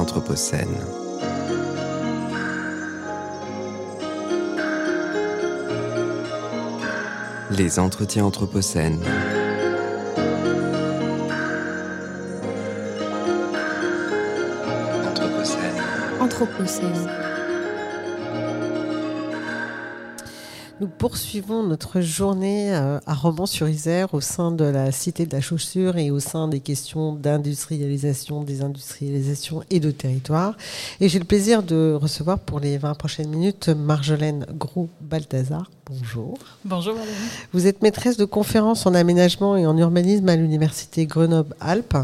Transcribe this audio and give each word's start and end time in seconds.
Anthropocène. 0.00 0.66
Les 7.50 7.78
entretiens 7.78 8.24
Anthropocène. 8.24 8.98
Anthropocène. 15.06 15.82
Anthropocène. 16.18 17.19
Nous 20.80 20.88
poursuivons 20.88 21.62
notre 21.62 22.00
journée 22.00 22.74
euh, 22.74 22.98
à 23.04 23.12
Romans-sur-Isère 23.12 24.14
au 24.14 24.22
sein 24.22 24.50
de 24.50 24.64
la 24.64 24.92
Cité 24.92 25.26
de 25.26 25.32
la 25.34 25.42
Chaussure 25.42 25.98
et 25.98 26.10
au 26.10 26.20
sein 26.20 26.48
des 26.48 26.60
questions 26.60 27.12
d'industrialisation, 27.12 28.44
désindustrialisation 28.44 29.62
et 29.68 29.78
de 29.78 29.90
territoire. 29.90 30.56
Et 31.00 31.10
j'ai 31.10 31.18
le 31.18 31.26
plaisir 31.26 31.62
de 31.62 31.92
recevoir 31.92 32.38
pour 32.38 32.60
les 32.60 32.78
20 32.78 32.94
prochaines 32.94 33.28
minutes 33.28 33.68
Marjolaine 33.68 34.46
Gros-Balthazar. 34.54 35.70
Bonjour. 35.90 36.38
Bonjour 36.64 36.94
Valérie. 36.94 37.16
Vous 37.52 37.66
êtes 37.66 37.82
maîtresse 37.82 38.16
de 38.16 38.24
conférences 38.24 38.86
en 38.86 38.94
aménagement 38.94 39.56
et 39.56 39.66
en 39.66 39.76
urbanisme 39.76 40.28
à 40.28 40.36
l'Université 40.36 41.04
Grenoble-Alpes 41.04 41.96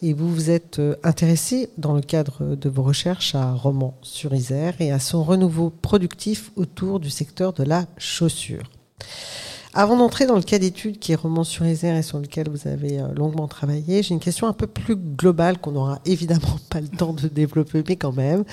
et 0.00 0.14
vous 0.14 0.32
vous 0.32 0.48
êtes 0.48 0.78
euh, 0.78 0.96
intéressée 1.02 1.68
dans 1.76 1.92
le 1.92 2.00
cadre 2.00 2.56
de 2.56 2.68
vos 2.70 2.82
recherches 2.82 3.34
à 3.34 3.52
Romans-sur-Isère 3.52 4.80
et 4.80 4.90
à 4.90 4.98
son 5.00 5.22
renouveau 5.22 5.68
productif 5.68 6.50
autour 6.56 6.98
du 6.98 7.10
secteur 7.10 7.52
de 7.52 7.62
la 7.62 7.84
chaussure. 7.98 8.70
Avant 9.78 9.98
d'entrer 9.98 10.24
dans 10.24 10.36
le 10.36 10.42
cas 10.42 10.58
d'étude 10.58 10.98
qui 10.98 11.12
est 11.12 11.16
Roman 11.16 11.44
sur 11.44 11.66
Isère 11.66 11.96
et 11.96 12.02
sur 12.02 12.18
lequel 12.18 12.48
vous 12.48 12.66
avez 12.66 12.98
euh, 12.98 13.08
longuement 13.14 13.46
travaillé, 13.46 14.02
j'ai 14.02 14.14
une 14.14 14.20
question 14.20 14.46
un 14.46 14.54
peu 14.54 14.66
plus 14.66 14.96
globale 14.96 15.58
qu'on 15.58 15.72
n'aura 15.72 15.98
évidemment 16.06 16.56
pas 16.70 16.80
le 16.80 16.88
temps 16.88 17.12
de 17.12 17.28
développer, 17.28 17.84
mais 17.86 17.96
quand 17.96 18.12
même. 18.16 18.44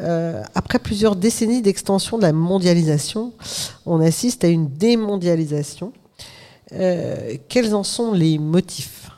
Euh, 0.00 0.42
après 0.54 0.78
plusieurs 0.78 1.16
décennies 1.16 1.60
d'extension 1.60 2.16
de 2.16 2.22
la 2.22 2.32
mondialisation, 2.32 3.34
on 3.84 4.00
assiste 4.00 4.42
à 4.42 4.48
une 4.48 4.68
démondialisation. 4.68 5.92
Euh, 6.72 7.36
quels 7.50 7.74
en 7.74 7.82
sont 7.82 8.12
les 8.12 8.38
motifs? 8.38 9.10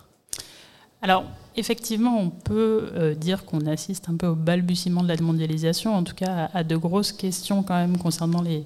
Alors, 1.00 1.26
effectivement, 1.54 2.18
on 2.18 2.30
peut 2.30 3.14
dire 3.20 3.44
qu'on 3.44 3.66
assiste 3.66 4.08
un 4.08 4.16
peu 4.16 4.26
au 4.26 4.34
balbutiement 4.34 5.04
de 5.04 5.08
la 5.08 5.16
démondialisation, 5.16 5.94
en 5.94 6.02
tout 6.02 6.16
cas 6.16 6.50
à, 6.52 6.64
de 6.64 6.76
grosses 6.76 7.12
questions 7.12 7.62
quand 7.62 7.76
même 7.76 7.98
concernant 7.98 8.42
les, 8.42 8.64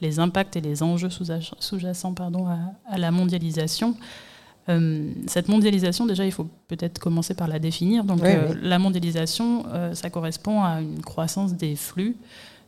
les 0.00 0.18
impacts 0.18 0.56
et 0.56 0.60
les 0.60 0.82
enjeux 0.82 1.10
sous-jacents 1.10 2.14
pardon, 2.14 2.46
à, 2.46 2.98
la 2.98 3.10
mondialisation. 3.10 3.96
Euh, 4.68 5.12
cette 5.26 5.48
mondialisation, 5.48 6.06
déjà, 6.06 6.24
il 6.24 6.32
faut 6.32 6.48
peut-être 6.68 6.98
commencer 6.98 7.34
par 7.34 7.48
la 7.48 7.58
définir. 7.58 8.04
Donc, 8.04 8.22
euh, 8.22 8.54
la 8.62 8.78
mondialisation, 8.78 9.64
euh, 9.68 9.94
ça 9.94 10.10
correspond 10.10 10.62
à 10.62 10.80
une 10.80 11.02
croissance 11.02 11.54
des 11.54 11.76
flux, 11.76 12.16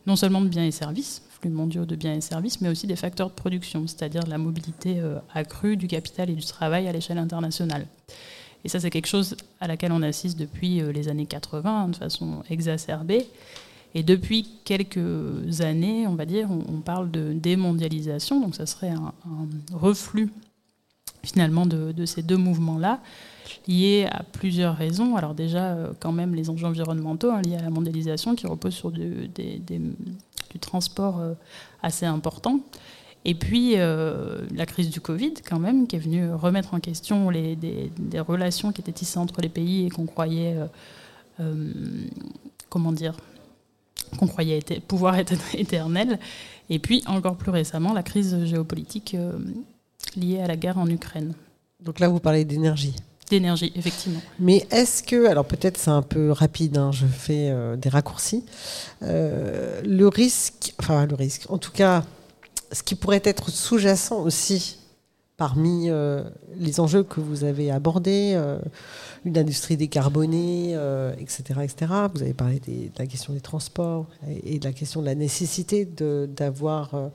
non 0.06 0.16
seulement 0.16 0.40
de 0.40 0.48
biens 0.48 0.64
et 0.64 0.70
services, 0.70 1.22
flux 1.40 1.50
mondiaux 1.50 1.84
de 1.84 1.94
biens 1.94 2.14
et 2.14 2.20
services, 2.20 2.60
mais 2.60 2.68
aussi 2.68 2.86
des 2.86 2.96
facteurs 2.96 3.28
de 3.28 3.34
production, 3.34 3.86
c'est-à-dire 3.86 4.26
la 4.26 4.38
mobilité 4.38 5.00
accrue 5.32 5.76
du 5.76 5.86
capital 5.86 6.30
et 6.30 6.34
du 6.34 6.44
travail 6.44 6.88
à 6.88 6.92
l'échelle 6.92 7.18
internationale. 7.18 7.86
Et 8.64 8.68
ça, 8.68 8.78
c'est 8.78 8.90
quelque 8.90 9.08
chose 9.08 9.36
à 9.60 9.66
laquelle 9.66 9.92
on 9.92 10.02
assiste 10.02 10.38
depuis 10.38 10.80
les 10.92 11.08
années 11.08 11.26
80 11.26 11.88
de 11.88 11.96
façon 11.96 12.42
exacerbée. 12.48 13.26
Et 13.94 14.02
depuis 14.02 14.48
quelques 14.64 15.60
années, 15.60 16.06
on 16.06 16.14
va 16.14 16.24
dire, 16.24 16.48
on, 16.50 16.80
parle 16.80 17.10
de 17.10 17.32
démondialisation, 17.34 18.40
donc 18.40 18.54
ça 18.54 18.64
serait 18.64 18.90
un, 18.90 19.12
reflux 19.72 20.30
finalement 21.22 21.66
de, 21.66 22.04
ces 22.06 22.22
deux 22.22 22.36
mouvements-là, 22.36 23.00
liés 23.68 24.08
à 24.10 24.22
plusieurs 24.22 24.76
raisons. 24.76 25.16
Alors 25.16 25.34
déjà, 25.34 25.72
euh, 25.72 25.92
quand 26.00 26.10
même, 26.10 26.34
les 26.34 26.50
enjeux 26.50 26.66
environnementaux 26.66 27.30
hein, 27.30 27.42
liés 27.42 27.56
à 27.56 27.62
la 27.62 27.70
mondialisation 27.70 28.34
qui 28.34 28.46
reposent 28.46 28.74
sur 28.74 28.90
du, 28.90 29.30
transport 30.60 31.20
euh, 31.20 31.34
assez 31.82 32.06
important. 32.06 32.60
Et 33.24 33.34
puis 33.34 33.74
euh, 33.76 34.40
la 34.52 34.66
crise 34.66 34.90
du 34.90 35.00
Covid, 35.00 35.34
quand 35.48 35.60
même, 35.60 35.86
qui 35.86 35.94
est 35.94 36.00
venue 36.00 36.32
remettre 36.32 36.74
en 36.74 36.80
question 36.80 37.30
les, 37.30 37.54
des, 37.54 38.20
relations 38.20 38.72
qui 38.72 38.80
étaient 38.80 38.90
tissées 38.90 39.18
entre 39.18 39.40
les 39.42 39.48
pays 39.48 39.86
et 39.86 39.90
qu'on 39.90 40.06
croyait, 40.06 40.56
comment 42.68 42.90
dire, 42.90 43.14
qu'on 44.22 44.28
croyait 44.28 44.60
pouvoir 44.86 45.16
être 45.16 45.34
éternel. 45.54 46.18
Et 46.70 46.78
puis, 46.78 47.02
encore 47.06 47.36
plus 47.36 47.50
récemment, 47.50 47.92
la 47.92 48.04
crise 48.04 48.44
géopolitique 48.44 49.14
euh, 49.14 49.32
liée 50.16 50.40
à 50.40 50.46
la 50.46 50.56
guerre 50.56 50.78
en 50.78 50.88
Ukraine. 50.88 51.34
Donc 51.80 51.98
là, 51.98 52.08
vous 52.08 52.20
parlez 52.20 52.44
d'énergie. 52.44 52.94
D'énergie, 53.28 53.72
effectivement. 53.74 54.20
Mais 54.38 54.66
est-ce 54.70 55.02
que, 55.02 55.26
alors 55.26 55.44
peut-être 55.44 55.76
c'est 55.76 55.90
un 55.90 56.02
peu 56.02 56.30
rapide, 56.30 56.76
hein, 56.76 56.92
je 56.92 57.06
fais 57.06 57.48
euh, 57.50 57.76
des 57.76 57.88
raccourcis, 57.88 58.44
euh, 59.02 59.80
le 59.84 60.06
risque, 60.06 60.74
enfin 60.78 61.06
le 61.06 61.14
risque, 61.14 61.50
en 61.50 61.58
tout 61.58 61.72
cas, 61.72 62.04
ce 62.70 62.82
qui 62.82 62.94
pourrait 62.94 63.22
être 63.24 63.50
sous-jacent 63.50 64.20
aussi 64.20 64.78
parmi 65.42 65.90
les 66.56 66.78
enjeux 66.78 67.02
que 67.02 67.20
vous 67.20 67.42
avez 67.42 67.72
abordés, 67.72 68.36
une 69.24 69.38
industrie 69.38 69.76
décarbonée, 69.76 70.70
etc., 70.70 70.76
euh, 70.76 71.62
etc. 71.62 71.92
Vous 72.12 72.22
avez 72.22 72.34
parlé 72.34 72.60
de 72.60 72.90
la 72.98 73.06
question 73.06 73.32
des 73.32 73.40
transports 73.40 74.06
et, 74.44 74.58
de 74.58 74.64
la 74.64 74.72
question 74.72 75.00
de 75.00 75.06
la 75.06 75.14
nécessité 75.14 75.84
d'avoir 75.84 76.94
euh, 76.94 77.08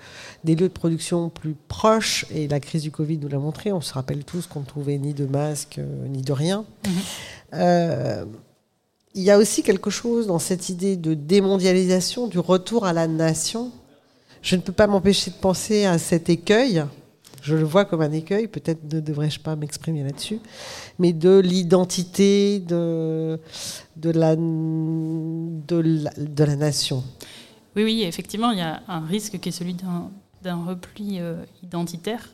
des 0.43 0.55
lieux 0.55 0.69
de 0.69 0.73
production 0.73 1.29
plus 1.29 1.55
proches. 1.67 2.25
Et 2.31 2.47
la 2.47 2.59
crise 2.59 2.83
du 2.83 2.91
Covid 2.91 3.17
nous 3.17 3.27
l'a 3.27 3.39
montré. 3.39 3.71
On 3.71 3.81
se 3.81 3.93
rappelle 3.93 4.23
tous 4.23 4.47
qu'on 4.47 4.61
ne 4.61 4.65
trouvait 4.65 4.97
ni 4.97 5.13
de 5.13 5.25
masques 5.25 5.79
euh, 5.79 6.07
ni 6.07 6.21
de 6.21 6.31
rien. 6.31 6.65
Mm-hmm. 7.53 8.25
il 9.15 9.23
y 9.23 9.31
a 9.31 9.37
aussi 9.37 9.63
quelque 9.63 9.89
chose 9.89 10.27
dans 10.27 10.39
cette 10.39 10.69
idée 10.69 10.95
de 10.95 11.13
démondialisation, 11.13 12.27
du 12.27 12.39
retour 12.39 12.85
à 12.85 12.93
la 12.93 13.07
nation. 13.07 13.71
Je 14.41 14.55
ne 14.55 14.61
peux 14.61 14.73
pas 14.73 14.87
m'empêcher 14.87 15.31
de 15.31 15.35
penser 15.35 15.85
à 15.85 15.97
cet 15.97 16.29
écueil 16.29 16.83
je 17.47 17.55
le 17.55 17.63
vois 17.63 17.85
comme 17.85 18.01
un 18.01 18.11
écueil, 18.11 18.47
peut-être 18.47 18.91
ne 18.91 18.99
devrais-je 18.99 19.39
pas 19.39 19.55
m'exprimer 19.55 20.03
là-dessus, 20.03 20.39
mais 20.99 21.13
de 21.13 21.39
l'identité 21.39 22.59
de, 22.59 23.39
de, 23.95 24.09
la, 24.09 24.35
de, 24.35 26.43
la, 26.43 26.55
nation. 26.57 27.05
Oui, 27.77 27.85
oui, 27.85 28.03
effectivement, 28.03 28.51
il 28.51 28.57
y 28.57 28.61
a 28.61 28.81
un 28.89 29.05
risque 29.05 29.39
qui 29.39 29.47
est 29.47 29.53
celui 29.53 29.75
d'un 29.75 30.65
repli 30.65 31.19
euh, 31.19 31.41
identitaire, 31.63 32.27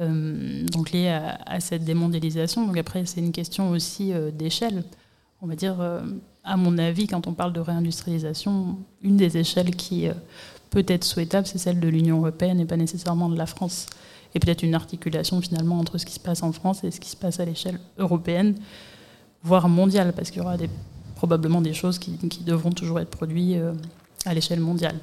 euh, 0.00 0.64
donc 0.68 0.92
lié 0.92 1.08
à, 1.08 1.60
cette 1.60 1.84
démondialisation. 1.84 2.66
Donc 2.66 2.78
après, 2.78 3.04
c'est 3.04 3.20
une 3.20 3.32
question 3.32 3.72
aussi 3.72 4.14
euh, 4.14 4.30
d'échelle. 4.30 4.84
On 5.42 5.46
va 5.46 5.54
dire, 5.54 5.76
à 6.42 6.56
mon 6.56 6.78
avis, 6.78 7.06
quand 7.06 7.26
on 7.26 7.34
parle 7.34 7.52
de 7.52 7.60
réindustrialisation, 7.60 8.78
une 9.02 9.18
des 9.18 9.36
échelles 9.36 9.76
qui 9.76 10.08
peut 10.70 10.86
être 10.88 11.04
souhaitable, 11.04 11.46
c'est 11.46 11.58
celle 11.58 11.80
de 11.80 11.88
l'Union 11.88 12.16
européenne 12.16 12.60
et 12.60 12.64
pas 12.64 12.78
nécessairement 12.78 13.28
de 13.28 13.36
la 13.36 13.44
France 13.44 13.88
et 14.34 14.40
peut-être 14.40 14.62
une 14.62 14.74
articulation 14.74 15.40
finalement 15.40 15.78
entre 15.78 15.98
ce 15.98 16.06
qui 16.06 16.14
se 16.14 16.20
passe 16.20 16.42
en 16.42 16.52
France 16.52 16.84
et 16.84 16.90
ce 16.90 17.00
qui 17.00 17.10
se 17.10 17.16
passe 17.16 17.40
à 17.40 17.44
l'échelle 17.44 17.78
européenne, 17.98 18.56
voire 19.42 19.68
mondiale, 19.68 20.12
parce 20.14 20.30
qu'il 20.30 20.42
y 20.42 20.44
aura 20.44 20.56
des, 20.56 20.68
probablement 21.14 21.60
des 21.60 21.74
choses 21.74 21.98
qui, 21.98 22.18
devront 22.44 22.72
toujours 22.72 23.00
être 23.00 23.10
produites 23.10 23.56
euh, 23.56 23.72
à 24.24 24.34
l'échelle 24.34 24.60
mondiale. 24.60 24.96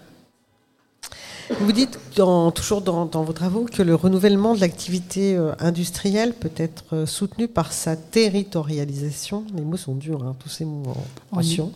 Vous 1.60 1.72
dites 1.72 2.00
dans, 2.16 2.52
toujours 2.52 2.82
dans, 2.82 3.24
vos 3.24 3.34
travaux 3.34 3.66
que 3.66 3.82
le 3.82 3.94
renouvellement 3.94 4.56
de 4.56 4.62
l'activité 4.62 5.36
euh, 5.36 5.52
industrielle 5.60 6.34
peut 6.34 6.52
être 6.56 6.86
euh, 6.94 7.06
soutenu 7.06 7.48
par 7.48 7.74
sa 7.74 7.96
territorialisation. 7.96 9.44
Les 9.54 9.62
mots 9.62 9.78
sont 9.78 9.96
durs, 9.96 10.24
hein, 10.24 10.36
tous 10.40 10.50
ces 10.50 10.66
mots 10.66 10.94
en 11.32 11.38
tension. 11.38 11.72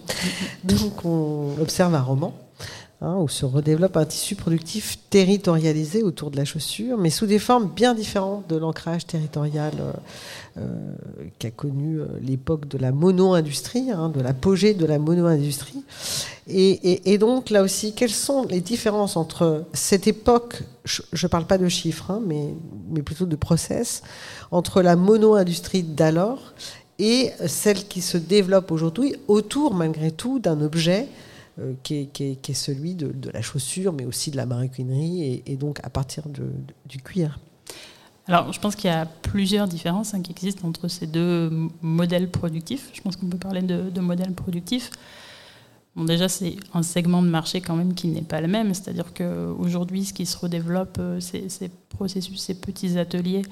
Donc 0.63 1.03
on 1.03 1.55
observe 1.59 1.93
un 1.93 2.01
roman 2.01 2.33
Hein, 3.01 3.17
où 3.17 3.27
se 3.27 3.45
redéveloppe 3.45 3.97
un 3.97 4.05
tissu 4.05 4.35
productif 4.35 4.99
territorialisé 5.09 6.01
autour 6.01 6.31
de 6.31 6.37
la 6.37 6.45
chaussure, 6.45 6.97
mais 6.97 7.09
sous 7.09 7.25
des 7.25 7.39
formes 7.39 7.67
bien 7.67 7.93
différentes 7.93 8.47
de 8.47 8.55
l'ancrage 8.55 9.05
territorial 9.05 9.73
euh, 9.81 9.91
euh, 10.59 10.93
qu'a 11.37 11.51
connu 11.51 11.99
euh, 11.99 12.05
l'époque 12.21 12.69
de 12.69 12.77
la 12.77 12.93
mono-industrie, 12.93 13.91
hein, 13.91 14.07
de 14.07 14.21
l'apogée 14.21 14.73
de 14.73 14.85
la 14.85 14.97
mono-industrie. 14.97 15.83
Et, 16.47 17.17
donc 17.17 17.49
là 17.49 17.63
aussi, 17.63 17.93
quelles 17.93 18.09
sont 18.09 18.45
les 18.45 18.61
différences 18.61 19.17
entre 19.17 19.65
cette 19.73 20.07
époque, 20.07 20.63
je 20.85 21.01
ne 21.21 21.27
parle 21.27 21.47
pas 21.47 21.57
de 21.57 21.67
chiffres, 21.67 22.11
hein, 22.11 22.21
mais, 22.25 22.53
mais 22.91 23.01
plutôt 23.01 23.25
de 23.25 23.35
process, 23.35 24.03
entre 24.51 24.81
la 24.81 24.95
mono-industrie 24.95 25.83
d'alors 25.83 26.53
et 26.97 27.31
celle 27.45 27.87
qui 27.89 27.99
se 27.99 28.17
développe 28.17 28.71
aujourd'hui 28.71 29.15
autour, 29.27 29.73
malgré 29.73 30.11
tout, 30.11 30.39
d'un 30.39 30.61
objet 30.61 31.09
euh, 31.59 31.73
qui, 31.83 32.09
est, 32.19 32.53
celui 32.53 32.95
de, 32.95 33.29
la 33.31 33.41
chaussure, 33.41 33.93
mais 33.93 34.05
aussi 34.05 34.31
de 34.31 34.37
la 34.37 34.45
maroquinerie, 34.45 35.43
et, 35.45 35.55
donc 35.55 35.79
à 35.83 35.89
partir 35.89 36.23
du 36.27 36.97
cuir. 37.01 37.39
Alors, 38.27 38.51
je 38.51 38.59
pense 38.59 38.75
qu'il 38.75 38.89
y 38.89 38.93
a 38.93 39.05
plusieurs 39.05 39.67
différences 39.67 40.13
hein, 40.13 40.21
qui 40.21 40.31
existent 40.31 40.67
entre 40.67 40.87
ces 40.87 41.05
deux 41.05 41.51
modèles 41.81 42.29
productifs. 42.29 42.89
Je 42.93 43.01
pense 43.01 43.15
qu'on 43.15 43.27
peut 43.27 43.37
parler 43.37 43.61
de, 43.61 43.89
de 43.89 44.01
modèles 44.01 44.33
productifs. 44.33 44.89
Bon, 45.95 46.05
déjà, 46.05 46.27
c'est 46.27 46.55
un 46.73 46.81
segment 46.81 47.21
de 47.21 47.29
marché 47.29 47.61
quand 47.61 47.75
même 47.75 47.93
qui 47.93 48.07
n'est 48.07 48.23
pas 48.23 48.41
le 48.41 48.47
même. 48.47 48.73
C'est-à-dire 48.73 49.13
qu'aujourd'hui, 49.13 50.05
ce 50.05 50.13
qui 50.13 50.25
se 50.25 50.37
redéveloppe, 50.37 50.97
euh, 50.99 51.19
ces, 51.19 51.49
ces, 51.49 51.69
processus, 51.69 52.41
ces 52.41 52.55
petits 52.55 52.97
ateliers, 52.97 53.43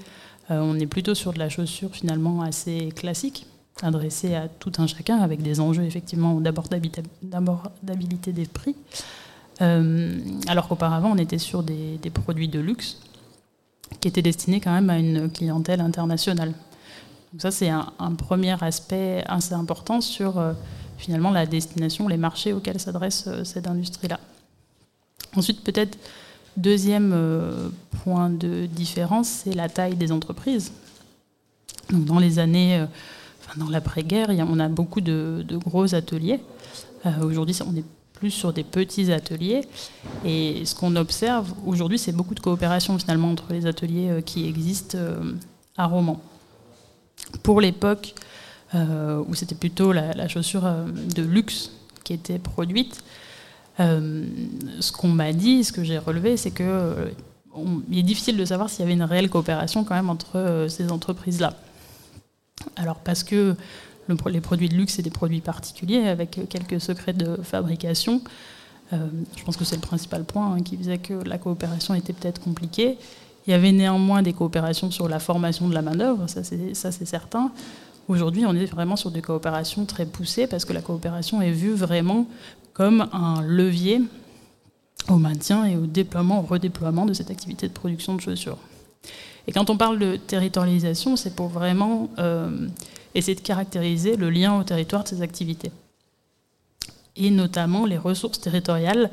euh, 0.51 0.59
on 0.59 0.77
est 0.79 0.87
plutôt 0.87 1.13
sur 1.13 1.33
de 1.33 1.39
la 1.39 1.49
chaussure 1.49 1.91
finalement 1.91 2.41
assez 2.41 2.89
classique, 2.95 3.45
adressé 3.81 4.35
à 4.35 4.47
tout 4.47 4.71
un 4.77 4.87
chacun, 4.87 5.17
avec 5.19 5.41
des 5.41 5.59
enjeux 5.59 5.83
effectivement 5.83 6.39
d'abordabilité 6.39 8.31
des 8.31 8.45
prix. 8.45 8.75
Euh, 9.61 10.19
alors 10.47 10.67
qu'auparavant, 10.67 11.11
on 11.11 11.17
était 11.17 11.37
sur 11.37 11.63
des, 11.63 11.99
produits 12.13 12.47
de 12.47 12.59
luxe 12.59 12.99
qui 13.99 14.07
étaient 14.07 14.21
destinés 14.21 14.59
quand 14.59 14.73
même 14.73 14.89
à 14.89 14.97
une 14.97 15.29
clientèle 15.29 15.81
internationale. 15.81 16.53
Donc 17.31 17.41
ça, 17.41 17.51
c'est 17.51 17.69
un, 17.69 18.15
premier 18.17 18.61
aspect 18.63 19.23
assez 19.27 19.53
important 19.53 20.01
sur 20.01 20.37
euh, 20.37 20.53
finalement 20.97 21.31
la 21.31 21.45
destination, 21.45 22.07
les 22.07 22.17
marchés 22.17 22.53
auxquels 22.53 22.79
s'adresse 22.79 23.25
euh, 23.27 23.43
cette 23.43 23.67
industrie-là. 23.67 24.19
Ensuite, 25.35 25.63
peut-être 25.63 25.97
deuxième 26.57 27.71
point 28.03 28.29
de 28.29 28.67
différence, 28.67 29.27
c'est 29.27 29.55
la 29.55 29.67
taille 29.67 29.95
des 29.95 30.11
entreprises. 30.11 30.71
Donc 31.89 32.05
dans 32.05 32.19
les 32.19 32.37
années, 32.37 32.85
dans 33.57 33.69
l'après-guerre, 33.69 34.29
on 34.49 34.59
a 34.59 34.69
beaucoup 34.69 35.01
de, 35.01 35.45
gros 35.65 35.95
ateliers. 35.95 36.39
Aujourd'hui, 37.21 37.57
on 37.67 37.75
est 37.75 37.85
plus 38.23 38.31
sur 38.31 38.53
des 38.53 38.63
petits 38.63 39.11
ateliers. 39.11 39.61
Et 40.23 40.63
ce 40.65 40.75
qu'on 40.75 40.95
observe 40.95 41.53
aujourd'hui, 41.65 41.99
c'est 41.99 42.13
beaucoup 42.13 42.35
de 42.35 42.39
coopération 42.39 42.97
finalement 42.97 43.29
entre 43.29 43.51
les 43.51 43.65
ateliers 43.65 44.09
euh, 44.09 44.21
qui 44.21 44.47
existent 44.47 44.97
euh, 44.97 45.33
à 45.75 45.87
Romans. 45.87 46.21
Pour 47.43 47.59
l'époque 47.59 48.15
euh, 48.75 49.21
où 49.27 49.35
c'était 49.35 49.55
plutôt 49.55 49.91
la, 49.91 50.27
chaussure 50.29 50.63
de 51.15 51.21
luxe 51.21 51.71
qui 52.05 52.13
était 52.13 52.39
produite, 52.39 53.03
ce 53.77 54.91
qu'on 54.93 55.09
m'a 55.09 55.33
dit, 55.33 55.65
ce 55.65 55.73
que 55.73 55.83
j'ai 55.83 55.97
relevé, 55.97 56.37
c'est 56.37 56.51
que 56.51 57.11
il 57.91 57.99
est 57.99 58.03
difficile 58.03 58.37
de 58.37 58.45
savoir 58.45 58.69
s'il 58.69 58.81
y 58.81 58.83
avait 58.83 58.93
une 58.93 59.03
réelle 59.03 59.29
coopération 59.29 59.83
quand 59.83 59.95
même 59.95 60.09
entre 60.09 60.67
ces 60.69 60.91
entreprises-là. 60.91 61.55
Alors 62.75 62.97
parce 62.97 63.23
que 63.23 63.55
les 64.27 64.41
produits 64.41 64.69
de 64.69 64.75
luxe, 64.75 64.93
c'est 64.95 65.01
des 65.01 65.09
produits 65.09 65.41
particuliers 65.41 66.07
avec 66.07 66.39
quelques 66.49 66.81
secrets 66.81 67.13
de 67.13 67.37
fabrication. 67.41 68.21
Euh, 68.91 69.07
je 69.35 69.43
pense 69.43 69.57
que 69.57 69.63
c'est 69.63 69.75
le 69.75 69.81
principal 69.81 70.23
point 70.23 70.53
hein, 70.53 70.61
qui 70.61 70.77
faisait 70.77 70.97
que 70.97 71.13
la 71.13 71.37
coopération 71.37 71.93
était 71.93 72.13
peut-être 72.13 72.41
compliquée. 72.41 72.97
Il 73.47 73.51
y 73.51 73.53
avait 73.53 73.71
néanmoins 73.71 74.21
des 74.21 74.33
coopérations 74.33 74.91
sur 74.91 75.09
la 75.09 75.19
formation 75.19 75.67
de 75.67 75.73
la 75.73 75.81
main-d'œuvre, 75.81 76.27
ça 76.27 76.43
c'est 76.43 77.05
certain. 77.05 77.51
Aujourd'hui, 78.07 78.45
on 78.45 78.53
est 78.53 78.65
vraiment 78.65 78.95
sur 78.95 79.11
des 79.11 79.21
coopérations 79.21 79.85
très 79.85 80.05
poussées 80.05 80.47
parce 80.47 80.65
que 80.65 80.73
la 80.73 80.81
coopération 80.81 81.41
est 81.41 81.51
vue 81.51 81.73
vraiment 81.73 82.27
comme 82.73 83.07
un 83.13 83.41
levier 83.41 84.01
au 85.09 85.17
maintien 85.17 85.65
et 85.65 85.75
au 85.75 85.85
déploiement, 85.85 86.39
au 86.39 86.43
redéploiement 86.43 87.05
de 87.05 87.13
cette 87.13 87.31
activité 87.31 87.67
de 87.67 87.73
production 87.73 88.15
de 88.15 88.21
chaussures. 88.21 88.57
Et 89.47 89.51
quand 89.51 89.69
on 89.69 89.77
parle 89.77 89.99
de 89.99 90.15
territorialisation, 90.15 91.15
c'est 91.15 91.35
pour 91.35 91.47
vraiment 91.47 92.09
euh, 92.17 92.67
essayer 93.13 93.35
de 93.35 93.41
caractériser 93.41 94.15
le 94.15 94.29
lien 94.29 94.57
au 94.57 94.63
territoire 94.63 95.03
de 95.03 95.09
ces 95.09 95.21
activités. 95.21 95.71
Et 97.15 97.29
notamment 97.29 97.85
les 97.85 97.97
ressources 97.97 98.39
territoriales 98.39 99.11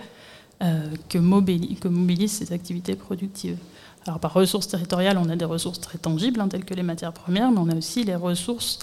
euh, 0.62 0.88
que, 1.08 1.18
mobilisent, 1.18 2.32
ces 2.32 2.52
activités 2.52 2.94
productives. 2.94 3.58
Alors 4.06 4.20
par 4.20 4.32
ressources 4.32 4.68
territoriales, 4.68 5.18
on 5.18 5.28
a 5.28 5.36
des 5.36 5.44
ressources 5.44 5.80
très 5.80 5.98
tangibles, 5.98 6.40
hein, 6.40 6.48
telles 6.48 6.64
que 6.64 6.74
les 6.74 6.82
matières 6.82 7.12
premières, 7.12 7.50
mais 7.50 7.58
on 7.58 7.68
a 7.68 7.74
aussi 7.74 8.04
les 8.04 8.14
ressources 8.14 8.78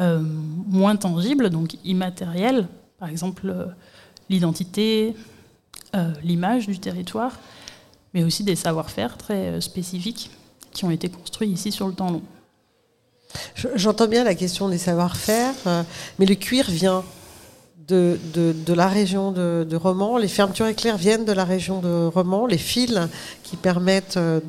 euh, 0.00 0.20
moins 0.20 0.96
tangibles, 0.96 1.50
donc 1.50 1.76
immatérielles, 1.84 2.68
par 2.98 3.08
exemple 3.08 3.54
l'identité, 4.30 5.14
l'image 6.24 6.66
du 6.66 6.80
territoire, 6.80 7.38
mais 8.14 8.24
aussi 8.24 8.42
des 8.42 8.56
savoir-faire 8.56 9.16
très 9.16 9.60
spécifiques 9.60 10.30
qui 10.74 10.84
ont 10.84 10.90
été 10.90 11.08
construits 11.08 11.48
ici 11.48 11.72
sur 11.72 11.88
le 11.88 11.94
temps 11.94 12.10
long. 12.10 12.22
J'entends 13.74 14.06
bien 14.06 14.24
la 14.24 14.34
question 14.34 14.68
des 14.68 14.78
savoir-faire, 14.78 15.54
euh, 15.66 15.82
mais 16.18 16.26
le 16.26 16.34
cuir 16.34 16.70
vient 16.70 17.02
de, 17.88 18.18
de, 18.34 18.72
la 18.72 18.88
région 18.88 19.32
de, 19.32 19.66
de, 19.68 19.76
Romans, 19.76 20.16
les 20.16 20.28
fermetures 20.28 20.66
éclairs 20.66 20.96
viennent 20.96 21.24
de 21.24 21.32
la 21.32 21.44
région 21.44 21.80
de 21.80 22.06
Romans, 22.06 22.46
les 22.46 22.58
fils 22.58 22.98
qui 23.42 23.56
permettent 23.56 24.16
euh, 24.16 24.40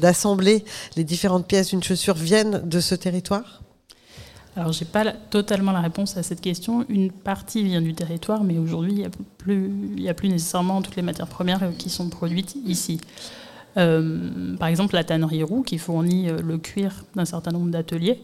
d'assembler 0.00 0.64
les 0.96 1.04
différentes 1.04 1.46
pièces 1.46 1.68
d'une 1.68 1.82
chaussure 1.82 2.14
viennent 2.14 2.62
de 2.64 2.80
ce 2.80 2.94
territoire 2.94 3.62
alors, 4.56 4.72
je 4.72 4.82
n'ai 4.82 4.90
pas 4.90 5.12
totalement 5.12 5.70
la 5.70 5.80
réponse 5.80 6.16
à 6.16 6.24
cette 6.24 6.40
question. 6.40 6.84
Une 6.88 7.12
partie 7.12 7.62
vient 7.62 7.80
du 7.80 7.94
territoire, 7.94 8.42
mais 8.42 8.58
aujourd'hui, 8.58 8.92
il 8.92 8.98
n'y 8.98 10.08
a, 10.08 10.10
a 10.10 10.14
plus 10.14 10.28
nécessairement 10.28 10.82
toutes 10.82 10.96
les 10.96 11.02
matières 11.02 11.28
premières 11.28 11.70
qui 11.78 11.88
sont 11.88 12.08
produites 12.08 12.56
ici. 12.66 13.00
Euh, 13.76 14.56
par 14.56 14.68
exemple, 14.68 14.94
la 14.94 15.04
tannerie 15.04 15.42
Roux, 15.42 15.62
qui 15.62 15.78
fournit 15.78 16.28
euh, 16.28 16.40
le 16.42 16.58
cuir 16.58 17.04
d'un 17.14 17.24
certain 17.24 17.50
nombre 17.52 17.70
d'ateliers, 17.70 18.20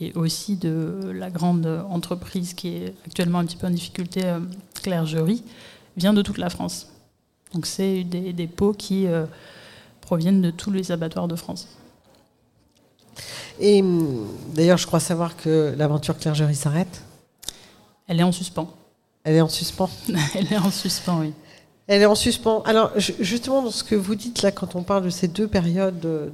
et 0.00 0.12
aussi 0.14 0.56
de 0.56 1.10
la 1.12 1.30
grande 1.30 1.66
entreprise 1.88 2.54
qui 2.54 2.68
est 2.68 2.94
actuellement 3.06 3.38
un 3.38 3.44
petit 3.44 3.56
peu 3.56 3.66
en 3.66 3.70
difficulté, 3.70 4.24
euh, 4.24 4.40
Clergerie, 4.82 5.42
vient 5.96 6.12
de 6.12 6.22
toute 6.22 6.38
la 6.38 6.50
France. 6.50 6.92
Donc 7.54 7.66
c'est 7.66 8.04
des, 8.04 8.32
des, 8.32 8.46
pots 8.46 8.74
qui 8.74 9.06
proviennent 10.02 10.42
de 10.42 10.50
tous 10.50 10.70
les 10.70 10.92
abattoirs 10.92 11.26
de 11.26 11.34
France. 11.34 11.66
Et 13.58 13.80
hum, 13.80 14.28
d'ailleurs, 14.54 14.78
je 14.78 14.86
crois 14.86 15.00
savoir 15.00 15.36
que 15.36 15.74
l'aventure 15.76 16.16
Clergerie 16.18 16.54
s'arrête. 16.54 17.02
Elle 18.06 18.20
est 18.20 18.24
en 18.24 18.32
suspens. 18.32 18.72
Elle 19.24 19.36
est 19.36 19.40
en 19.40 19.48
suspens? 19.48 19.90
Elle 20.34 20.52
est 20.52 20.58
en 20.58 20.70
suspens, 20.70 21.20
oui. 21.20 21.32
Elle 21.90 22.02
est 22.02 22.06
en 22.06 22.14
suspens. 22.14 22.62
Alors, 22.66 22.92
justement, 22.98 23.62
dans 23.62 23.70
ce 23.70 23.82
que 23.82 23.94
vous 23.94 24.14
dites 24.14 24.42
là, 24.42 24.52
quand 24.52 24.76
on 24.76 24.82
parle 24.82 25.04
de 25.04 25.10
ces 25.10 25.26
deux 25.26 25.48
périodes 25.48 25.98
de, 25.98 26.30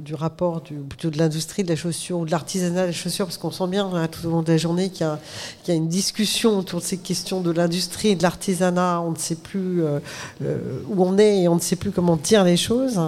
du 0.00 0.14
rapport 0.14 0.62
plutôt 0.62 1.08
de 1.08 1.16
l'industrie 1.16 1.64
de 1.64 1.70
la 1.70 1.76
chaussure 1.76 2.18
ou 2.18 2.26
de 2.26 2.30
l'artisanat 2.30 2.82
de 2.82 2.86
la 2.88 2.92
chaussure, 2.92 3.24
parce 3.24 3.38
qu'on 3.38 3.50
sent 3.50 3.66
bien 3.68 3.90
tout 4.08 4.26
au 4.26 4.30
long 4.30 4.42
de 4.42 4.52
la 4.52 4.58
journée 4.58 4.90
qu'il 4.90 5.06
y, 5.68 5.70
a 5.70 5.74
une 5.74 5.88
discussion 5.88 6.58
autour 6.58 6.80
de 6.80 6.84
ces 6.84 6.98
questions 6.98 7.40
de 7.40 7.50
l'industrie 7.50 8.08
et 8.08 8.14
de 8.14 8.22
l'artisanat. 8.22 9.00
On 9.00 9.12
ne 9.12 9.16
sait 9.16 9.36
plus 9.36 9.82
euh, 9.82 10.00
euh, 10.44 10.82
où 10.90 11.02
on 11.02 11.16
est 11.16 11.44
et 11.44 11.48
on 11.48 11.54
ne 11.54 11.60
sait 11.60 11.76
plus 11.76 11.90
comment 11.90 12.16
dire 12.16 12.44
les 12.44 12.58
choses. 12.58 13.00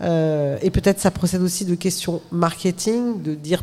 Euh, 0.00 0.56
et 0.62 0.70
peut-être 0.70 1.00
ça 1.00 1.10
procède 1.10 1.42
aussi 1.42 1.66
de 1.66 1.74
questions 1.74 2.22
marketing, 2.32 3.20
de 3.20 3.34
dire 3.34 3.62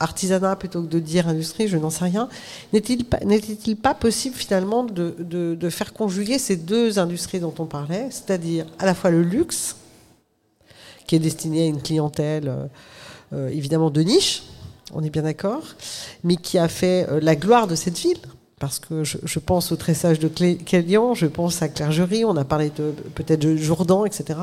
artisanat 0.00 0.56
plutôt 0.56 0.82
que 0.82 0.88
de 0.88 0.98
dire 0.98 1.28
industrie, 1.28 1.68
je 1.68 1.76
n'en 1.76 1.90
sais 1.90 2.04
rien. 2.04 2.28
N'était-il 2.72 3.76
pas, 3.76 3.94
possible 3.94 4.36
finalement 4.36 4.84
de, 4.84 5.68
faire 5.70 5.92
conjuguer 5.92 6.38
ces 6.38 6.56
deux 6.56 6.98
industries 6.98 7.40
dont 7.40 7.54
on 7.58 7.66
parlait, 7.66 8.08
c'est-à-dire 8.10 8.66
à 8.78 8.86
la 8.86 8.94
fois 8.94 9.10
le 9.10 9.22
luxe, 9.22 9.76
qui 11.06 11.16
est 11.16 11.20
destiné 11.20 11.62
à 11.62 11.66
une 11.66 11.80
clientèle 11.80 12.48
euh, 12.48 12.66
euh, 13.32 13.48
évidemment 13.48 13.90
de 13.90 14.02
niche, 14.02 14.42
on 14.92 15.02
est 15.02 15.10
bien 15.10 15.22
d'accord, 15.22 15.62
mais 16.22 16.36
qui 16.36 16.58
a 16.58 16.68
fait 16.68 17.06
euh, 17.08 17.18
la 17.22 17.34
gloire 17.34 17.66
de 17.66 17.74
cette 17.74 17.98
ville 17.98 18.18
parce 18.58 18.78
que 18.80 19.04
je, 19.04 19.38
pense 19.38 19.70
au 19.70 19.76
tressage 19.76 20.18
de 20.18 20.26
Kélian, 20.26 21.14
je 21.14 21.26
pense 21.26 21.62
à 21.62 21.68
Clergerie, 21.68 22.24
on 22.24 22.36
a 22.36 22.44
parlé 22.44 22.70
peut-être 22.70 23.40
de 23.40 23.56
Jourdan, 23.56 24.04
etc. 24.04 24.36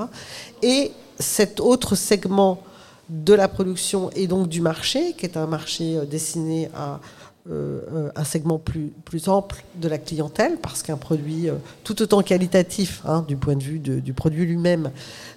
Et 0.63 0.93
cet 1.19 1.59
autre 1.59 1.95
segment 1.95 2.63
de 3.09 3.33
la 3.33 3.47
production 3.47 4.09
et 4.15 4.27
donc 4.27 4.47
du 4.47 4.61
marché, 4.61 5.13
qui 5.13 5.25
est 5.25 5.37
un 5.37 5.47
marché 5.47 5.97
euh, 5.97 6.05
destiné 6.05 6.69
à 6.75 6.99
euh, 7.47 7.81
euh, 7.93 8.11
un 8.15 8.23
segment 8.23 8.57
plus, 8.57 8.91
plus 9.05 9.27
ample 9.27 9.63
de 9.75 9.87
la 9.87 9.99
clientèle, 9.99 10.57
parce 10.57 10.81
qu'un 10.81 10.97
produit 10.97 11.47
tout 11.83 12.01
autant 12.01 12.23
qualitatif 12.23 13.03
hein, 13.05 13.23
du 13.27 13.37
point 13.37 13.55
de 13.55 13.61
vue 13.61 13.77
du 13.77 14.13
produit 14.13 14.47
lui-même, 14.47 14.89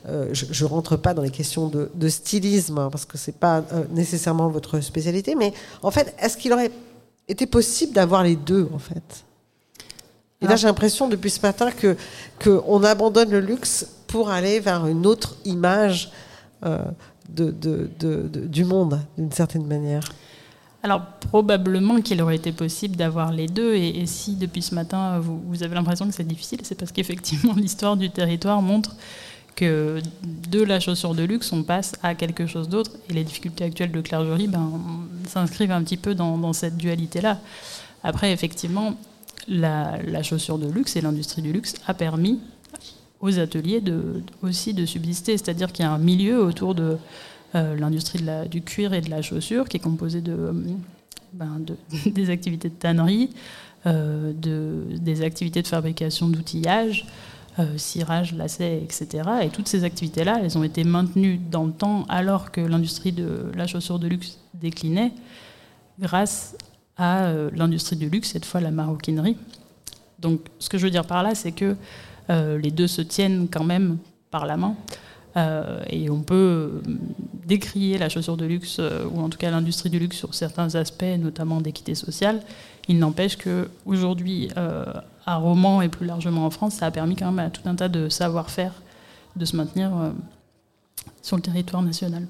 je 0.06 0.64
ne 0.64 0.68
rentre 0.68 0.96
pas 0.96 1.12
dans 1.12 1.20
les 1.20 1.30
questions 1.30 1.68
de, 1.68 2.08
stylisme, 2.08 2.78
hein, 2.78 2.88
parce 2.90 3.04
que 3.04 3.18
ce 3.18 3.30
n'est 3.30 3.36
pas 3.36 3.62
nécessairement 3.90 4.48
votre 4.48 4.80
spécialité, 4.80 5.34
mais 5.34 5.52
en 5.82 5.90
fait, 5.90 6.14
est-ce 6.18 6.38
qu'il 6.38 6.50
aurait 6.54 6.70
été 7.28 7.44
possible 7.44 7.92
d'avoir 7.92 8.22
les 8.22 8.36
deux, 8.36 8.70
en 8.72 8.78
fait? 8.78 9.24
Et 10.40 10.46
là, 10.46 10.56
j'ai 10.56 10.66
l'impression 10.66 11.08
depuis 11.08 11.30
ce 11.30 11.42
matin 11.42 11.70
que 11.70 11.94
qu'on 12.42 12.84
abandonne 12.84 13.30
le 13.30 13.40
luxe 13.40 13.86
pour 14.06 14.30
aller 14.30 14.60
vers 14.60 14.86
une 14.86 15.04
autre 15.04 15.36
image 15.44 16.10
du 17.28 18.64
monde, 18.64 19.00
d'une 19.16 19.32
certaine 19.32 19.66
manière 19.66 20.02
alors 20.82 21.02
probablement 21.20 22.00
qu'il 22.00 22.22
aurait 22.22 22.36
été 22.36 22.52
possible 22.52 22.96
d'avoir 22.96 23.32
les 23.32 23.46
deux, 23.46 23.74
et, 23.74 24.06
si 24.06 24.36
depuis 24.36 24.62
ce 24.62 24.74
matin 24.74 25.18
vous, 25.18 25.62
avez 25.62 25.74
l'impression 25.74 26.06
que 26.06 26.14
c'est 26.14 26.26
difficile, 26.26 26.60
c'est 26.62 26.76
parce 26.76 26.92
qu'effectivement 26.92 27.54
l'histoire 27.56 27.96
du 27.96 28.10
territoire 28.10 28.62
montre 28.62 28.94
que 29.56 30.00
de 30.48 30.62
la 30.62 30.78
chaussure 30.78 31.16
de 31.16 31.24
luxe, 31.24 31.52
on 31.52 31.64
passe 31.64 31.94
à 32.04 32.14
quelque 32.14 32.46
chose 32.46 32.68
d'autre, 32.68 32.92
et 33.10 33.12
les 33.12 33.24
difficultés 33.24 33.64
actuelles 33.64 33.90
de 33.90 34.00
Clergerie 34.00 34.46
ben, 34.46 34.70
s'inscrivent 35.26 35.72
un 35.72 35.82
petit 35.82 35.96
peu 35.96 36.14
dans, 36.14 36.52
cette 36.52 36.76
dualité-là. 36.76 37.38
Après, 38.04 38.30
effectivement, 38.32 38.94
la, 39.48 40.22
chaussure 40.22 40.58
de 40.58 40.70
luxe 40.70 40.94
et 40.94 41.00
l'industrie 41.00 41.42
du 41.42 41.52
luxe 41.52 41.74
a 41.88 41.94
permis 41.94 42.38
aux 43.20 43.38
ateliers 43.38 43.80
de, 43.80 44.22
aussi 44.42 44.74
de 44.74 44.86
subsister. 44.86 45.36
C'est-à-dire 45.36 45.72
qu'il 45.72 45.84
y 45.84 45.88
a 45.88 45.92
un 45.92 45.98
milieu 45.98 46.42
autour 46.42 46.74
de 46.74 46.96
euh, 47.54 47.76
l'industrie 47.76 48.20
du 48.50 48.62
cuir 48.62 48.92
et 48.92 49.00
de 49.00 49.10
la 49.10 49.22
chaussure 49.22 49.68
qui 49.68 49.78
est 49.78 49.80
composé 49.80 50.20
de, 50.20 50.32
euh, 50.32 50.52
ben, 51.32 51.60
des 52.06 52.30
activités 52.30 52.68
de 52.68 52.74
tannerie, 52.74 53.30
euh, 53.86 54.32
de, 54.34 54.84
des 54.98 55.22
activités 55.22 55.62
de 55.62 55.66
fabrication 55.66 56.28
d'outillage, 56.28 57.06
cirage, 57.76 58.34
lacet, 58.34 58.80
etc. 58.84 59.28
Et 59.42 59.48
toutes 59.48 59.66
ces 59.66 59.82
activités-là, 59.82 60.38
elles 60.44 60.56
ont 60.56 60.62
été 60.62 60.84
maintenues 60.84 61.40
dans 61.50 61.64
le 61.64 61.72
temps 61.72 62.04
alors 62.08 62.52
que 62.52 62.60
l'industrie 62.60 63.10
de 63.10 63.50
la 63.56 63.66
chaussure 63.66 63.98
de 63.98 64.06
luxe 64.06 64.38
déclinait. 64.54 65.10
grâce 65.98 66.56
à 66.96 67.32
l'industrie 67.52 67.96
du 67.96 68.08
luxe, 68.10 68.30
cette 68.30 68.44
fois 68.44 68.60
la 68.60 68.70
maroquinerie. 68.70 69.36
Donc 70.20 70.40
ce 70.60 70.68
que 70.68 70.78
je 70.78 70.84
veux 70.84 70.90
dire 70.92 71.04
par 71.04 71.24
là, 71.24 71.34
c'est 71.34 71.50
que 71.50 71.74
les 72.28 72.70
deux 72.70 72.86
se 72.86 73.02
tiennent 73.02 73.48
quand 73.50 73.64
même 73.64 73.98
par 74.30 74.46
la 74.46 74.56
main. 74.56 74.76
Euh, 75.36 75.82
et 75.88 76.10
on 76.10 76.22
peut 76.22 76.82
décrier 77.46 77.96
la 77.98 78.08
chaussure 78.08 78.36
de 78.36 78.44
luxe, 78.44 78.80
ou 79.12 79.20
en 79.20 79.28
tout 79.28 79.38
cas 79.38 79.50
l'industrie 79.50 79.90
du 79.90 79.98
luxe, 79.98 80.16
sur 80.16 80.34
certains 80.34 80.74
aspects, 80.74 81.04
notamment 81.18 81.60
d'équité 81.60 81.94
sociale. 81.94 82.42
Il 82.88 82.98
n'empêche 82.98 83.36
qu'aujourd'hui, 83.36 84.48
à 85.26 85.36
Romans 85.36 85.82
et 85.82 85.88
plus 85.88 86.06
largement 86.06 86.46
en 86.46 86.50
France, 86.50 86.74
ça 86.74 86.86
a 86.86 86.90
permis 86.90 87.16
quand 87.16 87.30
même 87.30 87.46
à 87.46 87.50
tout 87.50 87.66
un 87.66 87.74
tas 87.74 87.88
de 87.88 88.08
savoir-faire 88.08 88.72
de 89.36 89.44
se 89.44 89.56
maintenir 89.56 89.90
sur 91.22 91.36
le 91.36 91.42
territoire 91.42 91.82
national. 91.82 92.26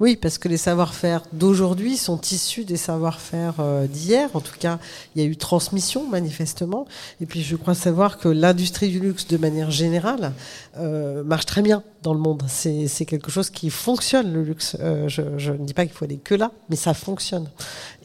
Oui, 0.00 0.16
parce 0.16 0.38
que 0.38 0.48
les 0.48 0.56
savoir-faire 0.56 1.22
d'aujourd'hui 1.32 1.96
sont 1.96 2.20
issus 2.20 2.64
des 2.64 2.76
savoir-faire 2.76 3.54
euh, 3.60 3.86
d'hier. 3.86 4.28
En 4.34 4.40
tout 4.40 4.54
cas, 4.58 4.80
il 5.14 5.22
y 5.22 5.24
a 5.24 5.28
eu 5.28 5.36
transmission, 5.36 6.08
manifestement. 6.08 6.86
Et 7.20 7.26
puis, 7.26 7.42
je 7.42 7.54
crois 7.54 7.74
savoir 7.74 8.18
que 8.18 8.28
l'industrie 8.28 8.88
du 8.88 8.98
luxe, 8.98 9.28
de 9.28 9.36
manière 9.36 9.70
générale, 9.70 10.32
euh, 10.78 11.22
marche 11.22 11.46
très 11.46 11.62
bien 11.62 11.84
dans 12.02 12.12
le 12.12 12.18
monde. 12.18 12.42
C'est 12.48 13.06
quelque 13.06 13.30
chose 13.30 13.50
qui 13.50 13.70
fonctionne, 13.70 14.32
le 14.32 14.42
luxe. 14.42 14.76
Euh, 14.80 15.08
je, 15.08 15.52
ne 15.52 15.64
dis 15.64 15.74
pas 15.74 15.86
qu'il 15.86 15.94
faut 15.94 16.04
aller 16.04 16.18
que 16.18 16.34
là, 16.34 16.50
mais 16.70 16.76
ça 16.76 16.92
fonctionne 16.92 17.48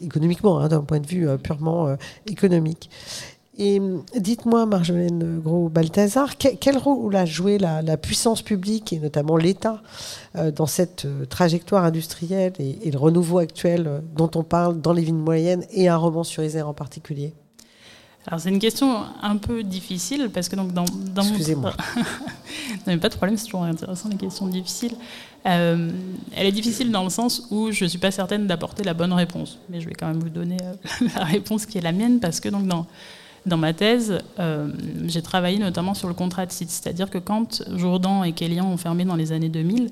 économiquement, 0.00 0.60
hein, 0.60 0.68
d'un 0.68 0.82
point 0.82 1.00
de 1.00 1.06
vue 1.08 1.26
purement 1.38 1.96
économique. 2.26 2.88
Et 3.58 3.80
dites-moi, 4.16 4.64
Marjolaine 4.64 5.40
Gros-Balthazar, 5.40 6.36
quel 6.38 6.78
rôle 6.78 7.16
a 7.16 7.26
joué 7.26 7.58
la, 7.58 7.96
puissance 7.96 8.42
publique 8.42 8.92
et 8.92 8.98
notamment 8.98 9.36
l'État 9.36 9.82
euh, 10.36 10.50
dans 10.50 10.66
cette 10.66 11.04
euh, 11.04 11.26
trajectoire 11.26 11.84
industrielle 11.84 12.52
et, 12.58 12.90
le 12.90 12.98
renouveau 12.98 13.38
actuel 13.38 13.86
euh, 13.86 14.00
dont 14.16 14.30
on 14.36 14.44
parle 14.44 14.80
dans 14.80 14.92
les 14.92 15.02
villes 15.02 15.14
moyennes 15.14 15.64
et 15.72 15.88
à 15.88 15.96
Romans-sur-Isère 15.96 16.68
en 16.68 16.74
particulier? 16.74 17.34
Alors 18.26 18.38
c'est 18.38 18.50
une 18.50 18.60
question 18.60 19.02
un 19.22 19.36
peu 19.36 19.62
difficile 19.62 20.30
parce 20.32 20.48
que 20.48 20.54
donc 20.54 20.72
dans, 20.72 20.84
dans 21.14 21.22
Excusez-moi. 21.22 21.72
non, 22.86 22.98
pas 22.98 23.08
de 23.08 23.16
problème, 23.16 23.36
c'est 23.36 23.46
toujours 23.46 23.64
intéressant 23.64 24.08
les 24.10 24.16
questions 24.16 24.46
difficiles. 24.46 24.94
elle 25.44 25.90
est 26.36 26.52
difficile 26.52 26.92
dans 26.92 27.02
le 27.02 27.10
sens 27.10 27.48
où 27.50 27.72
je 27.72 27.84
suis 27.86 27.98
pas 27.98 28.10
certaine 28.10 28.46
d'apporter 28.46 28.84
la 28.84 28.94
bonne 28.94 29.12
réponse, 29.12 29.58
mais 29.68 29.80
je 29.80 29.88
vais 29.88 29.94
quand 29.94 30.06
même 30.06 30.20
vous 30.20 30.28
donner 30.28 30.58
la 31.16 31.24
réponse 31.24 31.66
qui 31.66 31.78
est 31.78 31.82
la 31.82 31.92
mienne 31.92 32.20
parce 32.20 32.40
que 32.40 32.48
donc 32.48 32.66
dans 32.66 32.86
dans 33.46 33.56
ma 33.56 33.72
thèse, 33.72 34.18
euh, 34.38 34.70
j'ai 35.06 35.22
travaillé 35.22 35.58
notamment 35.58 35.94
sur 35.94 36.08
le 36.08 36.14
contrat 36.14 36.46
de 36.46 36.52
site, 36.52 36.70
c'est-à-dire 36.70 37.08
que 37.08 37.18
quand 37.18 37.62
Jourdan 37.74 38.22
et 38.24 38.32
Kélian 38.32 38.66
ont 38.66 38.76
fermé 38.76 39.04
dans 39.04 39.16
les 39.16 39.32
années 39.32 39.48
2000, 39.48 39.90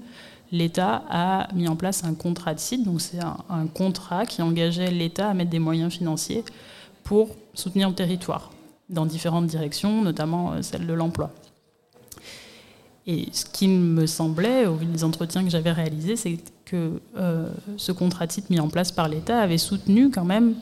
l'État 0.53 1.03
a 1.09 1.49
mis 1.55 1.69
en 1.69 1.77
place 1.77 2.05
un 2.05 2.15
contrat 2.15 2.55
de 2.55 2.61
site, 2.61 2.85
donc 2.85 3.01
c'est 3.01 3.21
un, 3.21 3.67
contrat 3.67 4.27
qui 4.27 4.43
engageait 4.43 4.91
l'État 4.91 5.31
à 5.31 5.35
mettre 5.35 5.51
des 5.51 5.59
moyens 5.59 5.93
financiers 5.93 6.45
pour 7.05 7.31
soutenir 7.55 7.89
le 7.89 7.95
territoire 7.95 8.51
dans 8.91 9.07
différentes 9.07 9.47
directions, 9.47 10.03
notamment 10.03 10.53
euh, 10.53 10.63
celle 10.63 10.87
de 10.87 10.93
l'emploi. 10.93 11.31
Et 13.07 13.29
ce 13.33 13.47
qui 13.47 13.69
me 13.69 14.07
semblait, 14.07 14.67
au 14.67 14.75
vu 14.75 14.85
des 14.85 15.05
entretiens 15.05 15.43
que 15.43 15.49
j'avais 15.49 15.73
réalisés, 15.73 16.17
c'est 16.17 16.39
que 16.67 17.01
euh, 17.17 17.49
ce 17.79 17.93
contrat 17.93 18.27
de 18.27 18.33
site 18.33 18.51
mis 18.51 18.61
en 18.61 18.69
place 18.69 18.93
par 18.93 19.09
l'État 19.09 19.41
avait 19.41 19.59
soutenu 19.59 20.11
quand 20.11 20.27
même 20.27 20.55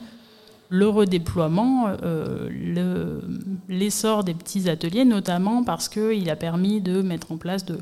le 0.69 0.89
redéploiement, 0.89 1.87
euh, 2.03 3.21
l'essor 3.69 4.23
des 4.23 4.33
petits 4.33 4.69
ateliers, 4.69 5.05
notamment 5.05 5.63
parce 5.63 5.87
qu'il 5.87 6.29
a 6.29 6.35
permis 6.35 6.81
de 6.81 7.01
mettre 7.01 7.31
en 7.31 7.37
place, 7.37 7.65
de, 7.65 7.77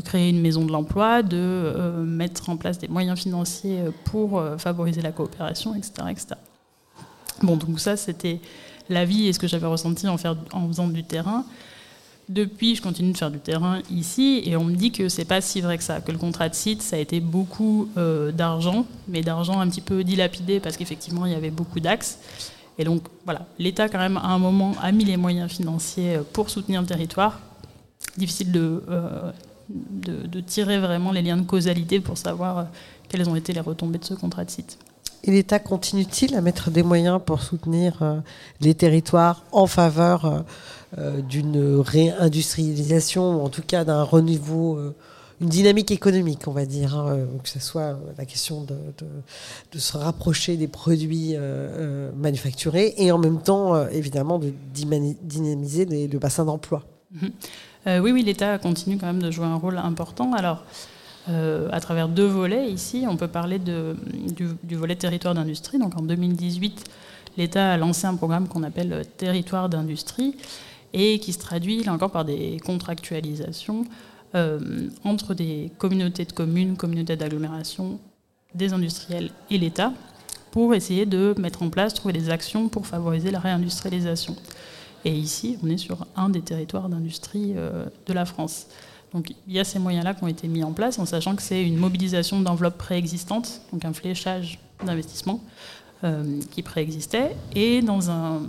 créer 0.00 0.30
une 0.30 0.40
maison 0.40 0.64
de 0.64 0.72
l'emploi, 0.72 1.22
de 1.22 1.36
euh, 1.36 2.04
mettre 2.04 2.50
en 2.50 2.56
place 2.56 2.78
des 2.78 2.88
moyens 2.88 3.18
financiers 3.18 3.84
pour 4.04 4.38
euh, 4.38 4.58
favoriser 4.58 5.02
la 5.02 5.12
coopération, 5.12 5.74
etc., 5.74 5.92
etc. 6.10 6.26
Bon, 7.42 7.56
donc 7.56 7.78
ça, 7.80 7.96
c'était 7.96 8.40
la 8.88 9.04
vie 9.04 9.28
et 9.28 9.32
ce 9.32 9.38
que 9.38 9.46
j'avais 9.46 9.66
ressenti 9.66 10.06
en, 10.08 10.16
en 10.52 10.68
faisant 10.68 10.88
du 10.88 11.04
terrain. 11.04 11.44
Depuis, 12.28 12.74
je 12.74 12.82
continue 12.82 13.12
de 13.12 13.18
faire 13.18 13.30
du 13.30 13.38
terrain 13.38 13.80
ici 13.90 14.42
et 14.46 14.56
on 14.56 14.64
me 14.64 14.74
dit 14.74 14.92
que 14.92 15.10
c'est 15.10 15.26
pas 15.26 15.42
si 15.42 15.60
vrai 15.60 15.76
que 15.76 15.84
ça, 15.84 16.00
que 16.00 16.10
le 16.10 16.16
contrat 16.16 16.48
de 16.48 16.54
site, 16.54 16.80
ça 16.80 16.96
a 16.96 16.98
été 16.98 17.20
beaucoup 17.20 17.88
euh, 17.98 18.32
d'argent, 18.32 18.86
mais 19.08 19.20
d'argent 19.20 19.60
un 19.60 19.68
petit 19.68 19.82
peu 19.82 20.04
dilapidé 20.04 20.58
parce 20.58 20.76
qu'effectivement, 20.78 21.26
il 21.26 21.32
y 21.32 21.34
avait 21.34 21.50
beaucoup 21.50 21.80
d'axes. 21.80 22.18
Et 22.78 22.84
donc, 22.84 23.02
voilà, 23.24 23.46
l'État, 23.58 23.88
quand 23.88 23.98
même, 23.98 24.16
à 24.16 24.28
un 24.28 24.38
moment, 24.38 24.74
a 24.80 24.90
mis 24.90 25.04
les 25.04 25.18
moyens 25.18 25.50
financiers 25.52 26.16
euh, 26.16 26.22
pour 26.32 26.48
soutenir 26.48 26.80
le 26.80 26.86
territoire. 26.86 27.40
Difficile 28.16 28.50
euh, 28.56 29.30
de, 29.68 30.40
tirer 30.40 30.78
vraiment 30.78 31.12
les 31.12 31.22
liens 31.22 31.36
de 31.36 31.46
causalité 31.46 32.00
pour 32.00 32.16
savoir 32.16 32.68
quelles 33.08 33.28
ont 33.28 33.36
été 33.36 33.52
les 33.52 33.60
retombées 33.60 33.98
de 33.98 34.04
ce 34.04 34.14
contrat 34.14 34.44
de 34.44 34.50
site. 34.50 34.78
Et 35.26 35.30
l'État 35.30 35.58
continue-t-il 35.58 36.36
à 36.36 36.40
mettre 36.40 36.70
des 36.70 36.82
moyens 36.82 37.20
pour 37.24 37.42
soutenir 37.42 38.22
les 38.60 38.74
territoires 38.74 39.42
en 39.52 39.66
faveur 39.66 40.44
euh, 40.98 41.20
d'une 41.22 41.80
réindustrialisation, 41.80 43.40
ou 43.40 43.44
en 43.44 43.48
tout 43.48 43.62
cas 43.62 43.84
d'un 43.84 44.04
renouveau, 44.04 44.76
euh, 44.76 44.94
une 45.40 45.48
dynamique 45.48 45.90
économique, 45.90 46.46
on 46.46 46.52
va 46.52 46.66
dire, 46.66 46.94
hein, 46.94 47.08
euh, 47.08 47.26
que 47.42 47.48
ce 47.48 47.58
soit 47.58 47.98
la 48.16 48.24
question 48.24 48.64
de, 48.64 49.78
se 49.78 49.96
rapprocher 49.96 50.56
des 50.56 50.68
produits 50.68 51.34
manufacturés 52.16 52.94
et 52.96 53.10
en 53.10 53.18
même 53.18 53.42
temps, 53.42 53.88
évidemment, 53.88 54.38
de 54.38 54.52
dynamiser 54.72 55.84
le 55.84 56.18
bassin 56.18 56.44
d'emploi. 56.44 56.84
Mhm. 57.10 57.30
oui, 58.00 58.12
oui, 58.12 58.22
l'État 58.22 58.58
continue 58.58 58.96
quand 58.96 59.06
même 59.06 59.22
de 59.22 59.32
jouer 59.32 59.46
un 59.46 59.56
rôle 59.56 59.78
important. 59.78 60.32
Alors, 60.32 60.64
à 61.28 61.80
travers 61.80 62.08
deux 62.08 62.26
volets 62.26 62.70
ici. 62.70 63.06
On 63.08 63.16
peut 63.16 63.28
parler 63.28 63.58
du, 63.58 64.76
volet 64.76 64.96
territoire 64.96 65.34
d'industrie. 65.34 65.78
Donc 65.78 65.96
en 65.96 66.02
2018, 66.02 66.84
l'État 67.38 67.72
a 67.72 67.76
lancé 67.76 68.06
un 68.06 68.14
programme 68.14 68.46
qu'on 68.48 68.62
appelle 68.62 69.04
Territoire 69.16 69.68
d'industrie, 69.68 70.36
et 70.94 71.18
qui 71.18 71.32
se 71.32 71.38
traduit 71.38 71.82
là 71.82 71.92
encore 71.92 72.12
par 72.12 72.24
des 72.24 72.58
contractualisations 72.64 73.84
euh, 74.34 74.88
entre 75.04 75.34
des 75.34 75.70
communautés 75.76 76.24
de 76.24 76.32
communes, 76.32 76.76
communautés 76.76 77.16
d'agglomération, 77.16 77.98
des 78.54 78.72
industriels 78.72 79.30
et 79.50 79.58
l'État 79.58 79.92
pour 80.52 80.74
essayer 80.74 81.04
de 81.04 81.34
mettre 81.38 81.64
en 81.64 81.68
place, 81.68 81.94
trouver 81.94 82.14
des 82.14 82.30
actions 82.30 82.68
pour 82.68 82.86
favoriser 82.86 83.32
la 83.32 83.40
réindustrialisation. 83.40 84.36
Et 85.04 85.12
ici, 85.12 85.58
on 85.62 85.68
est 85.68 85.78
sur 85.78 86.06
un 86.16 86.28
des 86.28 86.40
territoires 86.40 86.88
d'industrie 86.88 87.54
euh, 87.56 87.86
de 88.06 88.12
la 88.12 88.24
France. 88.24 88.68
Donc 89.14 89.32
il 89.46 89.54
y 89.54 89.60
a 89.60 89.64
ces 89.64 89.78
moyens-là 89.78 90.12
qui 90.12 90.24
ont 90.24 90.28
été 90.28 90.48
mis 90.48 90.64
en 90.64 90.72
place 90.72 90.98
en 90.98 91.06
sachant 91.06 91.36
que 91.36 91.42
c'est 91.42 91.62
une 91.62 91.76
mobilisation 91.76 92.40
d'enveloppes 92.40 92.76
préexistantes, 92.76 93.62
donc 93.72 93.84
un 93.84 93.92
fléchage 93.92 94.58
d'investissement 94.84 95.40
euh, 96.02 96.40
qui 96.50 96.62
préexistait. 96.62 97.36
Et 97.54 97.80
dans 97.80 98.10
un, 98.10 98.42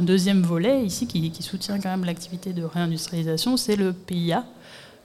deuxième 0.00 0.42
volet, 0.42 0.84
ici, 0.84 1.06
qui, 1.06 1.42
soutient 1.42 1.80
quand 1.80 1.90
même 1.90 2.04
l'activité 2.04 2.52
de 2.52 2.62
réindustrialisation, 2.62 3.56
c'est 3.56 3.76
le 3.76 3.92
PIA, 3.92 4.44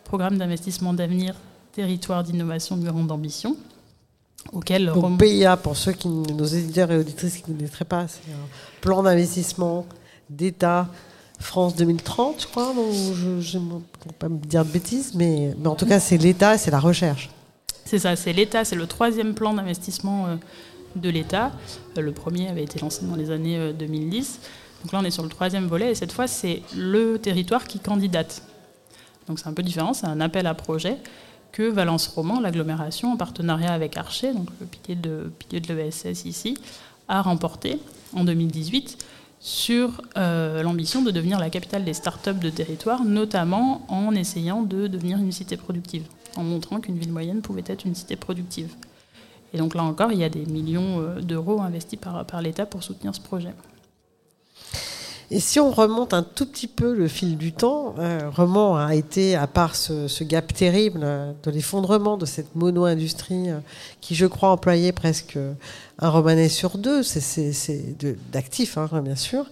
Programme 0.03 0.37
d'investissement 0.37 0.93
d'avenir, 0.93 1.35
territoire 1.71 2.23
d'innovation 2.23 2.75
de 2.77 2.85
grande 2.85 3.11
ambition. 3.11 3.55
Auquel 4.51 4.87
Donc, 4.87 5.19
PIA, 5.19 5.57
pour 5.57 5.77
ceux 5.77 5.93
qui, 5.93 6.09
nos 6.09 6.45
éditeurs 6.45 6.91
et 6.91 6.97
auditrices 6.97 7.37
qui 7.37 7.51
ne 7.51 7.57
connaîtraient 7.57 7.85
pas, 7.85 8.07
c'est 8.07 8.31
un 8.31 8.47
plan 8.81 9.03
d'investissement 9.03 9.85
d'État 10.29 10.87
France 11.41 11.75
2030, 11.75 12.41
je 12.41 12.47
crois. 12.47 12.73
je 13.39 13.57
ne 13.57 13.63
vais 13.73 14.13
pas 14.17 14.29
me 14.29 14.37
dire 14.37 14.63
de 14.63 14.69
bêtises, 14.69 15.13
mais, 15.15 15.53
mais 15.59 15.67
en 15.67 15.75
tout 15.75 15.85
cas, 15.85 15.99
c'est 15.99 16.17
l'État, 16.17 16.57
c'est 16.57 16.71
la 16.71 16.79
recherche. 16.79 17.29
C'est 17.85 17.99
ça, 17.99 18.15
c'est 18.15 18.33
l'État, 18.33 18.63
c'est 18.63 18.75
le 18.75 18.87
troisième 18.87 19.33
plan 19.33 19.53
d'investissement 19.53 20.27
euh, 20.27 20.35
de 20.95 21.09
l'État. 21.09 21.51
Euh, 21.97 22.01
le 22.01 22.11
premier 22.11 22.47
avait 22.47 22.63
été 22.63 22.79
lancé 22.79 23.05
dans 23.05 23.15
les 23.15 23.31
années 23.31 23.73
2010. 23.73 24.39
Euh, 24.39 24.83
Donc 24.83 24.93
là, 24.93 24.99
on 25.01 25.03
est 25.03 25.11
sur 25.11 25.23
le 25.23 25.29
troisième 25.29 25.67
volet, 25.67 25.91
et 25.91 25.95
cette 25.95 26.11
fois, 26.11 26.27
c'est 26.27 26.61
le 26.75 27.17
territoire 27.17 27.65
qui 27.65 27.79
candidate. 27.79 28.43
Donc 29.27 29.39
c'est 29.39 29.47
un 29.47 29.53
peu 29.53 29.63
différent, 29.63 29.93
c'est 29.93 30.07
un 30.07 30.21
appel 30.21 30.47
à 30.47 30.53
projet 30.53 30.97
que 31.51 31.63
Valence 31.63 32.07
Roman, 32.07 32.39
l'agglomération, 32.39 33.11
en 33.11 33.17
partenariat 33.17 33.73
avec 33.73 33.97
Archer, 33.97 34.33
donc 34.33 34.47
le 34.59 34.65
pilier 34.65 34.95
de, 34.95 35.31
pilier 35.37 35.59
de 35.59 35.73
l'ESS 35.73 36.25
ici, 36.25 36.57
a 37.07 37.21
remporté 37.21 37.77
en 38.13 38.23
2018 38.23 38.97
sur 39.41 40.03
euh, 40.17 40.61
l'ambition 40.61 41.01
de 41.01 41.09
devenir 41.09 41.39
la 41.39 41.49
capitale 41.49 41.83
des 41.83 41.95
startups 41.95 42.35
de 42.35 42.51
territoire, 42.51 43.03
notamment 43.03 43.81
en 43.89 44.13
essayant 44.13 44.61
de 44.61 44.85
devenir 44.85 45.17
une 45.17 45.31
cité 45.31 45.57
productive, 45.57 46.03
en 46.37 46.43
montrant 46.43 46.79
qu'une 46.79 46.97
ville 46.97 47.11
moyenne 47.11 47.41
pouvait 47.41 47.63
être 47.65 47.85
une 47.85 47.95
cité 47.95 48.15
productive. 48.15 48.71
Et 49.53 49.57
donc 49.57 49.73
là 49.73 49.83
encore, 49.83 50.11
il 50.11 50.19
y 50.19 50.23
a 50.23 50.29
des 50.29 50.45
millions 50.45 51.01
euh, 51.01 51.21
d'euros 51.21 51.59
investis 51.59 51.99
par, 51.99 52.23
par 52.25 52.43
l'État 52.43 52.67
pour 52.67 52.83
soutenir 52.83 53.15
ce 53.15 53.19
projet. 53.19 53.53
Et 55.33 55.39
si 55.39 55.59
on 55.59 55.71
remonte 55.71 56.13
un 56.13 56.23
tout 56.23 56.45
petit 56.45 56.67
peu 56.67 56.93
le 56.93 57.07
fil 57.07 57.37
du 57.37 57.53
temps, 57.53 57.95
euh, 57.97 58.29
Roman 58.29 58.75
a 58.75 58.93
été, 58.95 59.35
à 59.35 59.47
part 59.47 59.75
ce, 59.75 60.23
gap 60.23 60.53
terrible 60.53 60.99
euh, 61.03 61.31
de 61.43 61.51
l'effondrement 61.51 62.17
de 62.17 62.25
cette 62.25 62.53
mono-industrie 62.55 63.47
qui, 64.01 64.13
je 64.13 64.25
crois, 64.27 64.49
employait 64.49 64.91
presque 64.91 65.39
un 65.99 66.09
romanet 66.09 66.49
sur 66.49 66.77
deux, 66.77 67.01
c'est 67.01 67.95
d'actifs, 68.31 68.77
hein, 68.77 68.89
bien 69.03 69.15
sûr, 69.15 69.45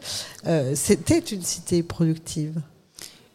c'était 0.74 1.19
une 1.19 1.43
cité 1.43 1.81
productive. 1.81 2.62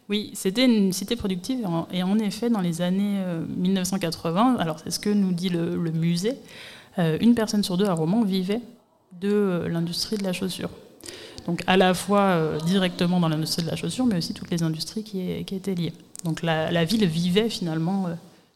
Oui, 0.07 0.31
c'était 0.35 0.65
une 0.65 0.93
cité 0.93 1.15
productive 1.15 1.65
et 1.91 2.03
en 2.03 2.19
effet, 2.19 2.49
dans 2.49 2.61
les 2.61 2.81
années 2.81 3.23
1980, 3.57 4.55
euh, 4.55 4.61
alors 4.61 4.79
c'est 4.79 4.91
ce 4.91 4.99
que 4.99 5.09
nous 5.09 5.31
dit 5.31 5.49
le, 5.49 5.75
musée, 5.91 6.35
euh, 6.99 7.17
une 7.21 7.33
personne 7.33 7.63
sur 7.63 7.75
deux 7.75 7.85
à 7.85 7.93
Romans 7.93 8.23
vivait 8.23 8.61
de 9.19 9.65
l'industrie 9.67 10.17
de 10.17 10.23
la 10.23 10.33
chaussure. 10.33 10.69
Donc 11.45 11.63
à 11.67 11.77
la 11.77 11.93
fois 11.93 12.57
directement 12.65 13.19
dans 13.19 13.29
l'industrie 13.29 13.63
de 13.63 13.69
la 13.69 13.75
chaussure, 13.75 14.05
mais 14.05 14.17
aussi 14.17 14.33
toutes 14.33 14.49
les 14.49 14.63
industries 14.63 15.03
qui, 15.03 15.43
qui 15.45 15.55
étaient 15.55 15.75
liées. 15.75 15.93
Donc 16.23 16.41
la, 16.41 16.85
ville 16.85 17.05
vivait 17.05 17.49
finalement 17.49 18.07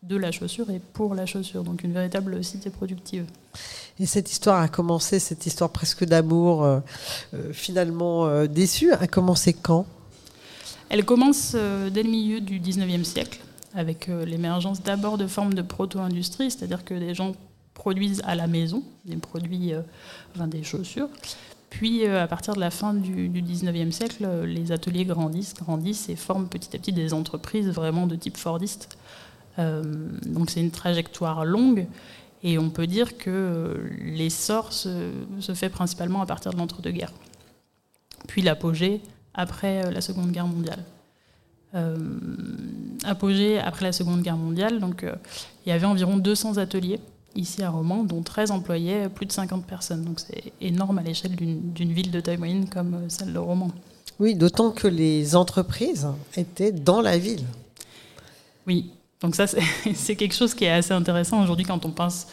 de 0.01 0.15
la 0.15 0.31
chaussure 0.31 0.71
et 0.71 0.79
pour 0.93 1.13
la 1.13 1.27
chaussure, 1.27 1.63
donc 1.63 1.83
une 1.83 1.93
véritable 1.93 2.43
cité 2.43 2.71
productive. 2.71 3.25
Et 3.99 4.07
cette 4.07 4.31
histoire 4.31 4.59
a 4.59 4.67
commencé, 4.67 5.19
cette 5.19 5.45
histoire 5.45 5.69
presque 5.69 6.03
d'amour, 6.03 6.67
finalement 7.51 8.45
déçue, 8.47 8.91
a 8.91 9.05
commencé 9.05 9.53
quand? 9.53 9.85
Elle 10.89 11.05
commence 11.05 11.51
dès 11.53 12.01
le 12.01 12.09
milieu 12.09 12.41
du 12.41 12.59
19e 12.59 13.03
siècle 13.03 13.39
avec 13.73 14.09
euh, 14.09 14.25
l'émergence 14.25 14.81
d'abord 14.81 15.17
de 15.17 15.27
formes 15.27 15.53
de 15.53 15.61
proto-industrie, 15.61 16.51
c'est-à-dire 16.51 16.83
que 16.83 16.93
des 16.93 17.13
gens 17.13 17.33
produisent 17.73 18.21
à 18.25 18.35
la 18.35 18.47
maison 18.47 18.83
des 19.05 19.15
produits, 19.17 19.73
euh, 19.73 19.81
enfin 20.35 20.47
des 20.47 20.63
chaussures. 20.63 21.09
Puis, 21.69 22.05
euh, 22.05 22.23
à 22.23 22.27
partir 22.27 22.55
de 22.55 22.59
la 22.59 22.71
fin 22.71 22.93
du, 22.93 23.29
19e 23.29 23.91
siècle, 23.91 24.27
les 24.45 24.71
ateliers 24.71 25.05
grandissent, 25.05 25.53
grandissent 25.53 26.09
et 26.09 26.15
forment 26.15 26.47
petit 26.47 26.75
à 26.75 26.79
petit 26.79 26.93
des 26.93 27.13
entreprises 27.13 27.69
vraiment 27.69 28.07
de 28.07 28.15
type 28.15 28.37
fordiste. 28.37 28.97
donc, 29.57 30.49
c'est 30.49 30.61
une 30.61 30.71
trajectoire 30.71 31.43
longue. 31.43 31.85
Et 32.43 32.57
on 32.57 32.69
peut 32.69 32.87
dire 32.87 33.17
que 33.17 33.89
l'essor 34.01 34.71
se, 34.71 35.11
fait 35.53 35.69
principalement 35.69 36.21
à 36.21 36.25
partir 36.25 36.53
de 36.53 36.57
l'entre-deux-guerres. 36.57 37.13
Puis 38.27 38.41
l'apogée 38.41 39.01
après 39.33 39.91
la 39.91 40.01
Seconde 40.01 40.31
Guerre 40.31 40.47
mondiale. 40.47 40.83
Euh, 41.75 41.95
apogée 43.03 43.59
après 43.59 43.85
la 43.85 43.91
Seconde 43.91 44.21
Guerre 44.21 44.37
mondiale. 44.37 44.81
Euh, 45.03 45.15
il 45.65 45.69
y 45.69 45.71
avait 45.71 45.85
environ 45.85 46.17
200 46.17 46.57
ateliers 46.57 46.99
ici 47.35 47.63
à 47.63 47.69
Romans, 47.69 48.03
dont 48.03 48.21
13 48.21 48.51
employaient 48.51 49.09
plus 49.09 49.25
de 49.25 49.31
50 49.31 49.65
personnes. 49.65 50.03
Donc 50.03 50.19
c'est 50.19 50.53
énorme 50.61 50.97
à 50.97 51.03
l'échelle 51.03 51.35
d'une 51.35 51.93
ville 51.93 52.11
de 52.11 52.19
taille 52.19 52.37
moyenne 52.37 52.67
comme 52.69 52.93
euh, 52.95 53.09
celle 53.09 53.33
de 53.33 53.39
Romans. 53.39 53.71
Oui, 54.19 54.35
d'autant 54.35 54.71
que 54.71 54.87
les 54.87 55.35
entreprises 55.35 56.07
étaient 56.35 56.71
dans 56.71 57.01
la 57.01 57.17
ville. 57.17 57.45
Oui, 58.67 58.91
donc 59.21 59.35
ça 59.35 59.45
c'est 59.95 60.15
quelque 60.15 60.35
chose 60.35 60.53
qui 60.53 60.65
est 60.65 60.71
assez 60.71 60.93
intéressant 60.93 61.41
aujourd'hui 61.43 61.65
quand 61.65 61.85
on 61.85 61.91
pense 61.91 62.27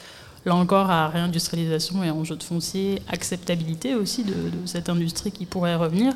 là 0.44 0.54
encore 0.54 0.90
à 0.90 1.08
réindustrialisation 1.08 2.04
et 2.04 2.10
enjeux 2.10 2.36
de 2.36 2.42
foncier, 2.42 3.02
acceptabilité 3.08 3.94
aussi 3.94 4.24
de, 4.24 4.32
de 4.32 4.66
cette 4.66 4.88
industrie 4.88 5.32
qui 5.32 5.44
pourrait 5.44 5.76
revenir 5.76 6.14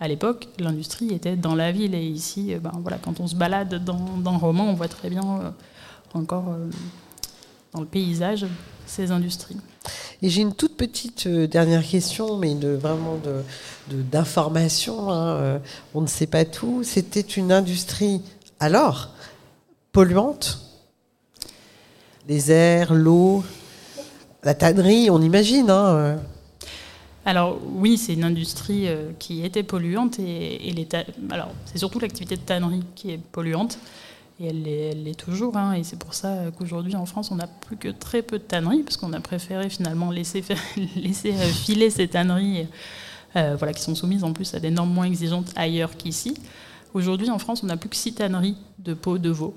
à 0.00 0.08
l'époque, 0.08 0.48
l'industrie 0.58 1.12
était 1.12 1.36
dans 1.36 1.54
la 1.54 1.70
ville. 1.70 1.94
Et 1.94 2.02
ici, 2.02 2.54
euh, 2.54 2.58
ben, 2.58 2.72
voilà, 2.80 2.98
quand 2.98 3.20
on 3.20 3.26
se 3.26 3.36
balade 3.36 3.84
dans, 3.84 4.16
dans 4.16 4.38
Roman, 4.38 4.64
on 4.64 4.74
voit 4.74 4.88
très 4.88 5.10
bien 5.10 5.22
euh, 5.22 5.50
encore 6.14 6.48
euh, 6.48 6.70
dans 7.72 7.80
le 7.80 7.86
paysage 7.86 8.46
ces 8.86 9.10
industries. 9.12 9.56
Et 10.20 10.28
j'ai 10.28 10.42
une 10.42 10.54
toute 10.54 10.76
petite 10.76 11.28
dernière 11.28 11.86
question, 11.86 12.36
mais 12.36 12.54
de, 12.54 12.68
vraiment 12.68 13.18
d'information. 13.88 15.06
De, 15.06 15.12
hein, 15.12 15.60
on 15.94 16.00
ne 16.00 16.06
sait 16.06 16.26
pas 16.26 16.44
tout. 16.44 16.82
C'était 16.82 17.20
une 17.20 17.52
industrie, 17.52 18.20
alors, 18.58 19.10
polluante? 19.92 20.58
Les 22.28 22.50
airs, 22.50 22.92
l'eau, 22.92 23.44
la 24.42 24.54
tannerie, 24.54 25.08
on 25.10 25.22
imagine. 25.22 25.70
Hein, 25.70 26.18
alors 27.24 27.58
oui, 27.64 27.98
c'est 27.98 28.14
une 28.14 28.24
industrie 28.24 28.88
euh, 28.88 29.10
qui 29.18 29.44
était 29.44 29.62
polluante 29.62 30.18
et, 30.18 30.74
alors 31.30 31.50
c'est 31.66 31.78
surtout 31.78 31.98
l'activité 31.98 32.36
de 32.36 32.40
tannerie 32.40 32.82
qui 32.94 33.10
est 33.10 33.18
polluante 33.18 33.78
et 34.40 34.46
elle 34.46 34.62
l'est 35.04 35.18
toujours. 35.18 35.56
Hein, 35.56 35.74
et 35.74 35.84
c'est 35.84 35.98
pour 35.98 36.14
ça 36.14 36.44
qu'aujourd'hui 36.58 36.96
en 36.96 37.06
France 37.06 37.30
on 37.30 37.36
n'a 37.36 37.46
plus 37.46 37.76
que 37.76 37.88
très 37.88 38.22
peu 38.22 38.38
de 38.38 38.44
tanneries 38.44 38.82
parce 38.82 38.96
qu'on 38.96 39.12
a 39.12 39.20
préféré 39.20 39.68
finalement 39.70 40.10
laisser, 40.10 40.42
euh, 40.50 41.48
filer 41.52 41.90
ces 41.90 42.08
tanneries, 42.08 42.66
euh, 43.36 43.54
voilà, 43.56 43.72
qui 43.72 43.82
sont 43.82 43.94
soumises 43.94 44.24
en 44.24 44.32
plus 44.32 44.54
à 44.54 44.60
des 44.60 44.70
normes 44.70 44.92
moins 44.92 45.04
exigeantes 45.04 45.52
ailleurs 45.56 45.96
qu'ici. 45.96 46.34
Aujourd'hui 46.94 47.30
en 47.30 47.38
France 47.38 47.62
on 47.62 47.66
n'a 47.66 47.76
plus 47.76 47.88
que 47.88 47.96
six 47.96 48.14
tanneries 48.14 48.56
de 48.78 48.94
peau 48.94 49.18
de 49.18 49.30
veau. 49.30 49.54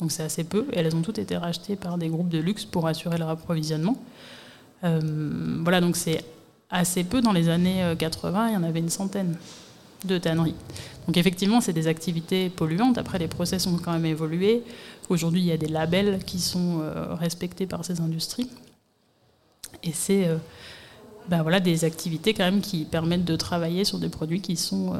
Donc 0.00 0.12
c'est 0.12 0.22
assez 0.22 0.44
peu 0.44 0.66
et 0.72 0.78
elles 0.78 0.94
ont 0.94 1.02
toutes 1.02 1.18
été 1.18 1.36
rachetées 1.36 1.76
par 1.76 1.98
des 1.98 2.08
groupes 2.08 2.28
de 2.28 2.38
luxe 2.38 2.64
pour 2.64 2.86
assurer 2.86 3.18
leur 3.18 3.28
approvisionnement. 3.30 3.96
voilà 4.82 5.80
donc 5.80 5.96
c'est 5.96 6.24
assez 6.72 7.04
peu. 7.04 7.20
Dans 7.20 7.32
les 7.32 7.48
années 7.48 7.94
80, 7.96 8.44
euh, 8.44 8.48
il 8.48 8.54
y 8.54 8.56
en 8.56 8.62
avait 8.64 8.80
une 8.80 8.88
centaine 8.88 9.36
de 10.04 10.18
tanneries. 10.18 10.54
Donc 11.06 11.16
effectivement, 11.16 11.60
c'est 11.60 11.72
des 11.72 11.86
activités 11.86 12.48
polluantes. 12.48 12.98
Après, 12.98 13.18
les 13.18 13.28
process 13.28 13.66
ont 13.66 13.78
quand 13.78 13.92
même 13.92 14.06
évolué. 14.06 14.62
Aujourd'hui, 15.08 15.40
il 15.40 15.46
y 15.46 15.52
a 15.52 15.56
des 15.56 15.68
labels 15.68 16.20
qui 16.24 16.38
sont 16.38 16.80
euh, 16.80 17.14
respectés 17.14 17.66
par 17.66 17.84
ces 17.84 18.00
industries. 18.00 18.48
Et 19.82 19.92
c'est 19.92 20.28
euh, 20.28 20.36
ben 21.28 21.42
voilà, 21.42 21.60
des 21.60 21.84
activités 21.84 22.34
quand 22.34 22.44
même 22.44 22.60
qui 22.60 22.84
permettent 22.84 23.24
de 23.24 23.36
travailler 23.36 23.84
sur 23.84 23.98
des 23.98 24.08
produits 24.08 24.40
qui 24.40 24.56
sont 24.56 24.94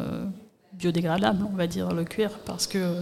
biodégradables, 0.75 1.45
on 1.53 1.57
va 1.57 1.67
dire, 1.67 1.93
le 1.93 2.05
cuir, 2.05 2.31
parce 2.47 2.69
que 2.69 3.01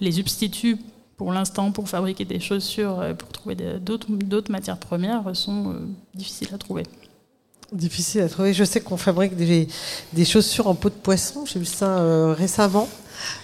les 0.00 0.12
substituts, 0.12 0.78
pour 1.18 1.30
l'instant, 1.30 1.72
pour 1.72 1.90
fabriquer 1.90 2.24
des 2.24 2.40
chaussures, 2.40 3.04
pour 3.18 3.28
trouver 3.28 3.54
d'autres 3.54 4.50
matières 4.50 4.78
premières, 4.78 5.36
sont 5.36 5.76
difficiles 6.14 6.48
à 6.54 6.58
trouver. 6.58 6.84
Difficile 7.72 8.22
à 8.22 8.28
trouver. 8.30 8.54
Je 8.54 8.64
sais 8.64 8.80
qu'on 8.80 8.96
fabrique 8.96 9.36
des, 9.36 9.68
des, 10.14 10.24
chaussures 10.24 10.68
en 10.68 10.74
peau 10.74 10.88
de 10.88 10.94
poisson. 10.94 11.44
J'ai 11.44 11.58
vu 11.58 11.66
ça 11.66 11.98
euh, 11.98 12.32
récemment. 12.32 12.88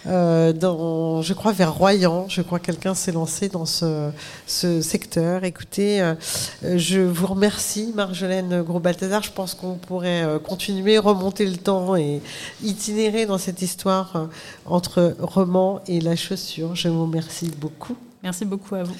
Euh, 0.07 0.55
dans, 0.55 1.21
je 1.21 1.35
crois 1.35 1.53
vers 1.53 1.75
Royan, 1.75 2.27
je 2.29 2.41
crois 2.41 2.59
que 2.59 2.65
quelqu'un 2.65 2.95
s'est 2.95 3.13
lancé 3.13 3.51
dans 3.51 3.67
ce, 3.67 4.11
ce 4.47 4.81
secteur. 4.81 5.45
Écoutez, 5.45 6.01
euh, 6.01 6.15
je 6.63 7.01
vous 7.01 7.27
remercie, 7.27 7.93
Marjolaine 7.95 8.63
Gros-Balthazar. 8.63 9.23
Je 9.23 9.31
pense 9.31 9.53
qu'on 9.53 9.75
pourrait 9.75 10.25
continuer, 10.43 10.97
remonter 10.97 11.45
le 11.45 11.59
temps 11.59 11.95
et 11.95 12.23
itinérer 12.63 13.27
dans 13.27 13.37
cette 13.37 13.61
histoire 13.61 14.29
entre 14.65 15.17
roman 15.21 15.83
et 15.87 16.01
la 16.01 16.17
chaussure. 16.17 16.75
Je 16.75 16.89
vous 16.89 17.03
remercie 17.03 17.51
beaucoup. 17.61 17.97
Merci 18.23 18.47
beaucoup 18.47 18.75
à 18.75 18.85
vous. 18.85 18.97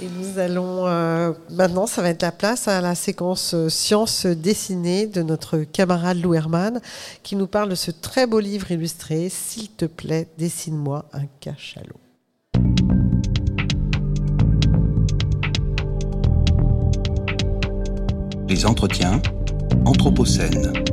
Et 0.00 0.08
nous 0.18 0.38
allons 0.38 0.86
euh, 0.86 1.32
maintenant, 1.50 1.86
ça 1.86 2.02
va 2.02 2.08
être 2.08 2.22
la 2.22 2.32
place 2.32 2.66
à 2.66 2.80
la 2.80 2.94
séquence 2.94 3.54
euh, 3.54 3.68
sciences 3.68 4.26
dessinées 4.26 5.06
de 5.06 5.22
notre 5.22 5.58
camarade 5.58 6.18
Lou 6.20 6.34
Herman, 6.34 6.80
qui 7.22 7.36
nous 7.36 7.46
parle 7.46 7.68
de 7.68 7.74
ce 7.74 7.90
très 7.90 8.26
beau 8.26 8.40
livre 8.40 8.70
illustré. 8.70 9.28
S'il 9.28 9.68
te 9.68 9.84
plaît, 9.84 10.28
dessine-moi 10.38 11.04
un 11.12 11.26
cachalot. 11.40 12.00
Les 18.48 18.66
entretiens 18.66 19.20
Anthropocène. 19.84 20.91